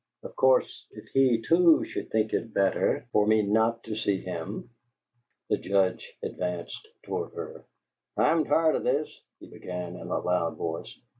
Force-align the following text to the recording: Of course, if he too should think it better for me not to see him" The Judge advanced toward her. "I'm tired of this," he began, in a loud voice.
Of 0.23 0.35
course, 0.35 0.85
if 0.89 1.09
he 1.09 1.43
too 1.43 1.85
should 1.85 2.09
think 2.09 2.33
it 2.33 2.55
better 2.55 3.05
for 3.11 3.27
me 3.27 3.43
not 3.43 3.83
to 3.83 3.95
see 3.95 4.19
him" 4.19 4.71
The 5.51 5.57
Judge 5.57 6.17
advanced 6.23 6.87
toward 7.03 7.33
her. 7.35 7.65
"I'm 8.17 8.45
tired 8.45 8.77
of 8.77 8.83
this," 8.83 9.15
he 9.39 9.45
began, 9.47 9.97
in 9.97 10.07
a 10.09 10.17
loud 10.17 10.55
voice. 10.57 10.91